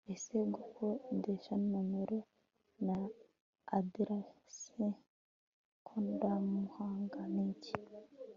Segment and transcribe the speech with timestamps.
[0.13, 2.19] ese gukodesha nomero
[2.85, 2.97] na
[3.77, 4.85] aderesi
[5.87, 7.75] koranabuhanga ni iki